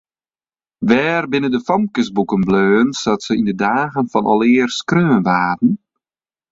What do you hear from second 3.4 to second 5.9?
de dagen fan alear skreaun waarden?